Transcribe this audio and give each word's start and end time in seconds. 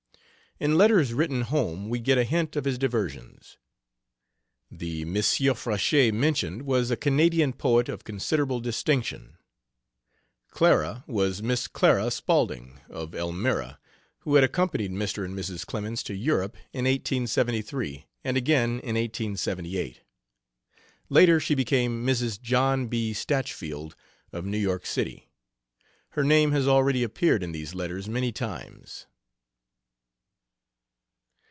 In 0.59 0.77
letters 0.77 1.11
written 1.11 1.41
home 1.41 1.89
we 1.89 1.97
get 1.97 2.19
a 2.19 2.23
hint 2.23 2.55
of 2.55 2.65
his 2.65 2.77
diversions. 2.77 3.57
The 4.69 5.05
Monsieur 5.05 5.55
Frechette 5.55 6.13
mentioned 6.13 6.67
was 6.67 6.91
a 6.91 6.95
Canadian 6.95 7.51
poet 7.53 7.89
of 7.89 8.03
considerable 8.03 8.59
distinction. 8.59 9.39
"Clara" 10.51 11.03
was 11.07 11.41
Miss 11.41 11.67
Clara 11.67 12.11
Spaulding, 12.11 12.79
of 12.91 13.15
Elmira, 13.15 13.79
who 14.19 14.35
had 14.35 14.43
accompanied 14.43 14.91
Mr. 14.91 15.25
and 15.25 15.35
Mrs. 15.35 15.65
Clemens 15.65 16.03
to 16.03 16.13
Europe 16.13 16.53
in 16.71 16.85
1873, 16.85 18.05
and 18.23 18.37
again 18.37 18.69
in 18.83 18.93
1878. 18.93 20.01
Later 21.09 21.39
she 21.39 21.55
became 21.55 22.05
Mrs. 22.05 22.39
John 22.39 22.85
B. 22.87 23.13
Staachfield, 23.13 23.95
of 24.31 24.45
New 24.45 24.59
York 24.59 24.85
City. 24.85 25.31
Her 26.09 26.23
name 26.23 26.51
has 26.51 26.67
already 26.67 27.01
appeared 27.01 27.41
in 27.41 27.51
these 27.51 27.73
letters 27.73 28.07
many 28.07 28.31
times. 28.31 29.07